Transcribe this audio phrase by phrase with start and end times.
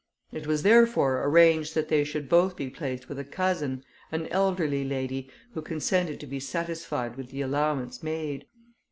[0.31, 4.83] It was therefore arranged that they should both be placed with a cousin, an elderly
[4.83, 8.47] lady, who consented to be satisfied with the allowance made.